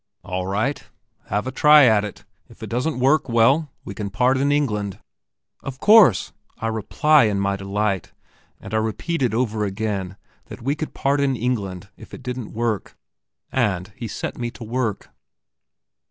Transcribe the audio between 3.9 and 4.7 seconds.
can part in